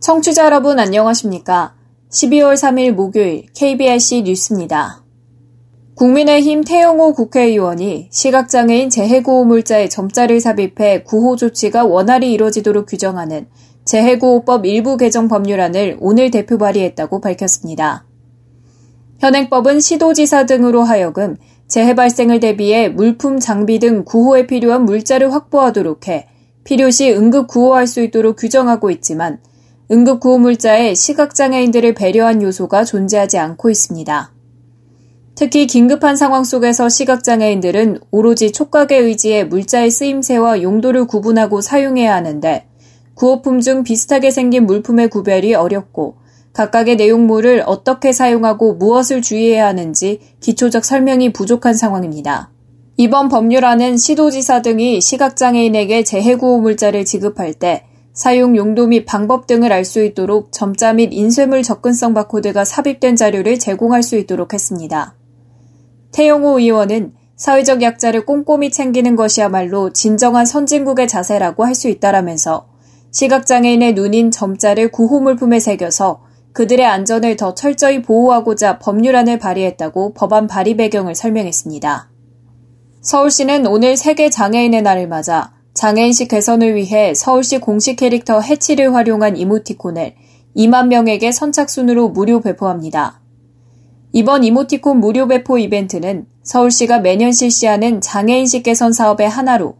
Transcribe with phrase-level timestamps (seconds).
[0.00, 1.74] 청취자 여러분 안녕하십니까?
[2.10, 5.04] 12월 3일 목요일 KBRC 뉴스입니다.
[5.96, 13.48] 국민의힘 태영호 국회의원이 시각장애인 재해구호물자의 점자를 삽입해 구호 조치가 원활히 이뤄지도록 규정하는
[13.88, 18.04] 재해구호법 일부 개정 법률안을 오늘 대표 발의했다고 밝혔습니다.
[19.18, 21.36] 현행법은 시도지사 등으로 하여금
[21.68, 26.28] 재해 발생을 대비해 물품, 장비 등 구호에 필요한 물자를 확보하도록 해
[26.64, 29.38] 필요시 응급 구호할 수 있도록 규정하고 있지만
[29.90, 34.32] 응급 구호 물자에 시각장애인들을 배려한 요소가 존재하지 않고 있습니다.
[35.34, 42.67] 특히 긴급한 상황 속에서 시각장애인들은 오로지 촉각의 의지에 물자의 쓰임새와 용도를 구분하고 사용해야 하는데
[43.18, 46.18] 구호품 중 비슷하게 생긴 물품의 구별이 어렵고
[46.52, 52.52] 각각의 내용물을 어떻게 사용하고 무엇을 주의해야 하는지 기초적 설명이 부족한 상황입니다.
[52.96, 60.04] 이번 법률안은 시도지사 등이 시각장애인에게 재해구호물자를 지급할 때 사용 용도 및 방법 등을 알 수
[60.04, 65.16] 있도록 점자 및 인쇄물 접근성 바코드가 삽입된 자료를 제공할 수 있도록 했습니다.
[66.12, 72.77] 태영호 의원은 사회적 약자를 꼼꼼히 챙기는 것이야말로 진정한 선진국의 자세라고 할 수 있다라면서
[73.10, 76.20] 시각장애인의 눈인 점자를 구호물품에 새겨서
[76.52, 82.10] 그들의 안전을 더 철저히 보호하고자 법률안을 발의했다고 법안 발의 배경을 설명했습니다.
[83.00, 90.14] 서울시는 오늘 세계 장애인의 날을 맞아 장애인식 개선을 위해 서울시 공식 캐릭터 해치를 활용한 이모티콘을
[90.56, 93.20] 2만 명에게 선착순으로 무료 배포합니다.
[94.12, 99.76] 이번 이모티콘 무료 배포 이벤트는 서울시가 매년 실시하는 장애인식 개선 사업의 하나로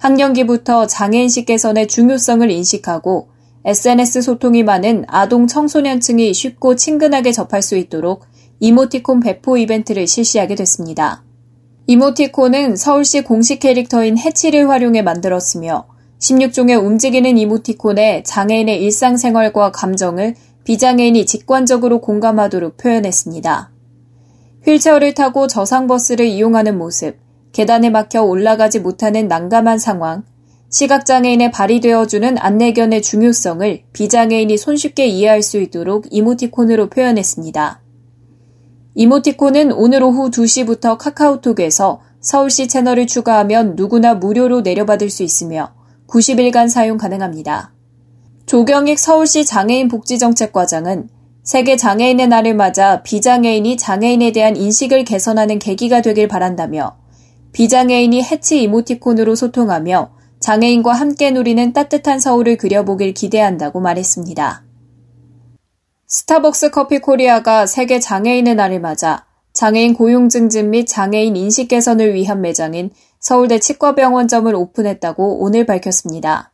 [0.00, 3.28] 학년기부터 장애인식 개선의 중요성을 인식하고
[3.66, 8.24] SNS 소통이 많은 아동 청소년층이 쉽고 친근하게 접할 수 있도록
[8.60, 11.22] 이모티콘 배포 이벤트를 실시하게 됐습니다.
[11.86, 15.86] 이모티콘은 서울시 공식 캐릭터인 해치를 활용해 만들었으며
[16.18, 20.34] 16종의 움직이는 이모티콘에 장애인의 일상생활과 감정을
[20.64, 23.70] 비장애인이 직관적으로 공감하도록 표현했습니다.
[24.64, 27.18] 휠체어를 타고 저상버스를 이용하는 모습,
[27.52, 30.22] 계단에 막혀 올라가지 못하는 난감한 상황,
[30.70, 37.80] 시각장애인의 발이 되어주는 안내견의 중요성을 비장애인이 손쉽게 이해할 수 있도록 이모티콘으로 표현했습니다.
[38.94, 45.72] 이모티콘은 오늘 오후 2시부터 카카오톡에서 서울시 채널을 추가하면 누구나 무료로 내려받을 수 있으며
[46.06, 47.72] 90일간 사용 가능합니다.
[48.46, 51.08] 조경익 서울시 장애인 복지정책과장은
[51.42, 56.99] 세계 장애인의 날을 맞아 비장애인이 장애인에 대한 인식을 개선하는 계기가 되길 바란다며
[57.52, 64.64] 비장애인이 해치 이모티콘으로 소통하며 장애인과 함께 누리는 따뜻한 서울을 그려보길 기대한다고 말했습니다.
[66.06, 72.40] 스타벅스 커피 코리아가 세계 장애인의 날을 맞아 장애인 고용 증진 및 장애인 인식 개선을 위한
[72.40, 76.52] 매장인 서울대 치과병원점을 오픈했다고 오늘 밝혔습니다.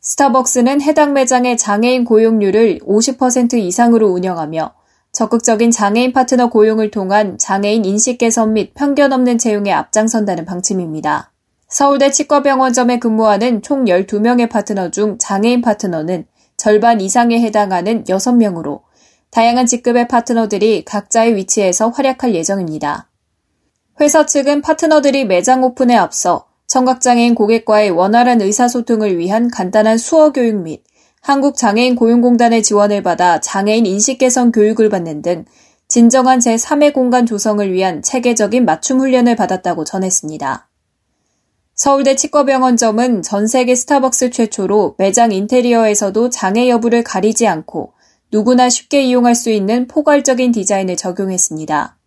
[0.00, 4.77] 스타벅스는 해당 매장의 장애인 고용률을 50% 이상으로 운영하며
[5.18, 11.32] 적극적인 장애인 파트너 고용을 통한 장애인 인식 개선 및 편견 없는 채용에 앞장선다는 방침입니다.
[11.66, 18.82] 서울대 치과병원점에 근무하는 총 12명의 파트너 중 장애인 파트너는 절반 이상에 해당하는 6명으로
[19.32, 23.08] 다양한 직급의 파트너들이 각자의 위치에서 활약할 예정입니다.
[24.00, 30.84] 회사 측은 파트너들이 매장 오픈에 앞서 청각장애인 고객과의 원활한 의사소통을 위한 간단한 수어 교육 및
[31.28, 35.44] 한국장애인 고용공단의 지원을 받아 장애인 인식 개선 교육을 받는 등
[35.86, 40.70] 진정한 제3의 공간 조성을 위한 체계적인 맞춤 훈련을 받았다고 전했습니다.
[41.74, 47.92] 서울대 치과병원점은 전 세계 스타벅스 최초로 매장 인테리어에서도 장애 여부를 가리지 않고
[48.32, 51.98] 누구나 쉽게 이용할 수 있는 포괄적인 디자인을 적용했습니다.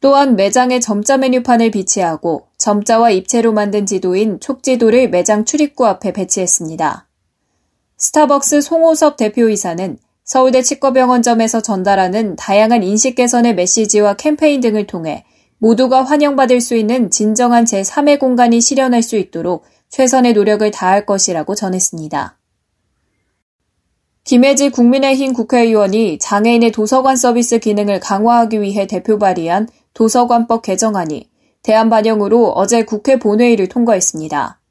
[0.00, 7.06] 또한 매장에 점자 메뉴판을 비치하고 점자와 입체로 만든 지도인 촉지도를 매장 출입구 앞에 배치했습니다.
[8.04, 15.24] 스타벅스 송호섭 대표이사는 서울대 치과병원점에서 전달하는 다양한 인식 개선의 메시지와 캠페인 등을 통해
[15.58, 22.40] 모두가 환영받을 수 있는 진정한 제3의 공간이 실현할 수 있도록 최선의 노력을 다할 것이라고 전했습니다.
[24.24, 31.30] 김혜지 국민의힘 국회의원이 장애인의 도서관 서비스 기능을 강화하기 위해 대표 발의한 도서관법 개정안이
[31.62, 34.61] 대안 반영으로 어제 국회 본회의를 통과했습니다.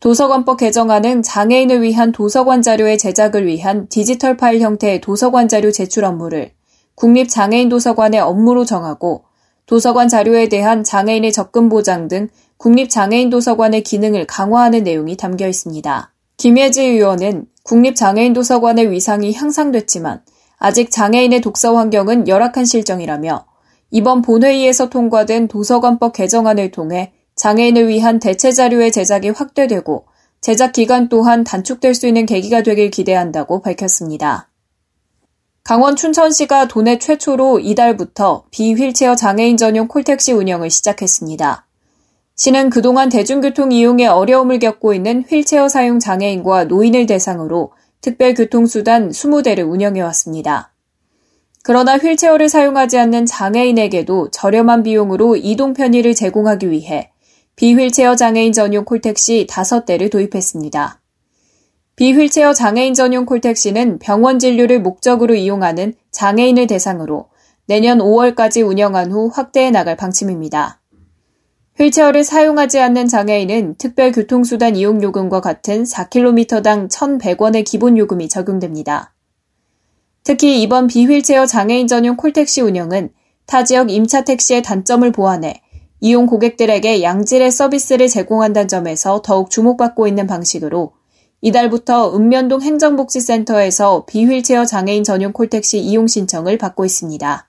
[0.00, 6.52] 도서관법 개정안은 장애인을 위한 도서관 자료의 제작을 위한 디지털 파일 형태의 도서관 자료 제출 업무를
[6.96, 9.24] 국립장애인 도서관의 업무로 정하고
[9.66, 16.12] 도서관 자료에 대한 장애인의 접근 보장 등 국립장애인 도서관의 기능을 강화하는 내용이 담겨 있습니다.
[16.36, 20.20] 김혜지 의원은 국립장애인도서관의 위상이 향상됐지만
[20.58, 23.46] 아직 장애인의 독서 환경은 열악한 실정이라며
[23.90, 30.06] 이번 본회의에서 통과된 도서관법 개정안을 통해 장애인을 위한 대체 자료의 제작이 확대되고
[30.40, 34.50] 제작 기간 또한 단축될 수 있는 계기가 되길 기대한다고 밝혔습니다.
[35.64, 41.66] 강원 춘천시가 도내 최초로 이달부터 비휠체어 장애인 전용 콜택시 운영을 시작했습니다.
[42.36, 47.72] 시는 그동안 대중교통 이용에 어려움을 겪고 있는 휠체어 사용 장애인과 노인을 대상으로
[48.02, 50.74] 특별교통수단 20대를 운영해왔습니다.
[51.62, 57.13] 그러나 휠체어를 사용하지 않는 장애인에게도 저렴한 비용으로 이동 편의를 제공하기 위해
[57.56, 61.00] 비휠체어 장애인 전용 콜택시 5대를 도입했습니다.
[61.94, 67.28] 비휠체어 장애인 전용 콜택시는 병원 진료를 목적으로 이용하는 장애인을 대상으로
[67.66, 70.80] 내년 5월까지 운영한 후 확대해 나갈 방침입니다.
[71.78, 79.14] 휠체어를 사용하지 않는 장애인은 특별 교통수단 이용 요금과 같은 4km당 1,100원의 기본 요금이 적용됩니다.
[80.24, 83.10] 특히 이번 비휠체어 장애인 전용 콜택시 운영은
[83.46, 85.63] 타 지역 임차 택시의 단점을 보완해
[86.04, 90.92] 이용 고객들에게 양질의 서비스를 제공한다는 점에서 더욱 주목받고 있는 방식으로
[91.40, 97.48] 이달부터 읍면동 행정복지센터에서 비휠체어 장애인 전용 콜택시 이용 신청을 받고 있습니다.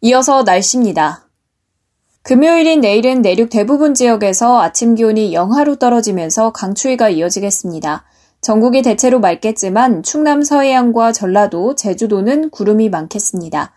[0.00, 1.28] 이어서 날씨입니다.
[2.22, 8.06] 금요일인 내일은 내륙 대부분 지역에서 아침 기온이 영하로 떨어지면서 강추위가 이어지겠습니다.
[8.40, 13.74] 전국이 대체로 맑겠지만 충남 서해안과 전라도, 제주도는 구름이 많겠습니다.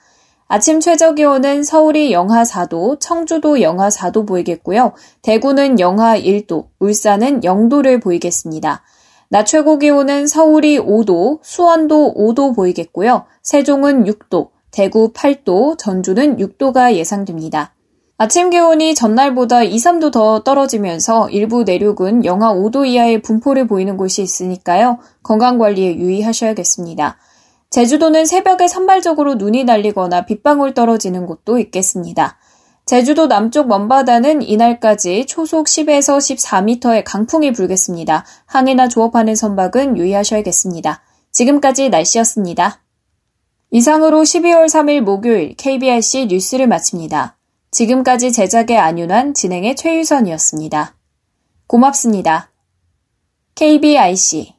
[0.52, 4.94] 아침 최저 기온은 서울이 영하 4도, 청주도 영하 4도 보이겠고요.
[5.22, 8.82] 대구는 영하 1도, 울산은 0도를 보이겠습니다.
[9.30, 13.26] 낮 최고 기온은 서울이 5도, 수원도 5도 보이겠고요.
[13.44, 17.76] 세종은 6도, 대구 8도, 전주는 6도가 예상됩니다.
[18.18, 24.24] 아침 기온이 전날보다 2, 3도 더 떨어지면서 일부 내륙은 영하 5도 이하의 분포를 보이는 곳이
[24.24, 24.98] 있으니까요.
[25.22, 27.18] 건강 관리에 유의하셔야겠습니다.
[27.70, 32.40] 제주도는 새벽에 산발적으로 눈이 날리거나 빗방울 떨어지는 곳도 있겠습니다.
[32.86, 38.26] 제주도 남쪽 먼바다는 이날까지 초속 10에서 14m의 강풍이 불겠습니다.
[38.48, 41.04] 항해나 조업하는 선박은 유의하셔야겠습니다.
[41.32, 42.82] 지금까지 날씨였습니다.
[43.70, 47.38] 이상으로 12월 3일 목요일 KBRC 뉴스를 마칩니다.
[47.70, 50.96] 지금까지 제작의 안윤환, 진행의 최유선이었습니다.
[51.68, 52.52] 고맙습니다.
[53.54, 54.59] KBIC